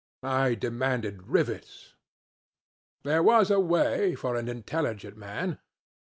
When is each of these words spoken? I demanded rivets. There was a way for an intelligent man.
I 0.23 0.55
demanded 0.55 1.27
rivets. 1.27 1.93
There 3.03 3.21
was 3.21 3.51
a 3.51 3.59
way 3.59 4.15
for 4.15 4.35
an 4.35 4.49
intelligent 4.49 5.15
man. 5.15 5.59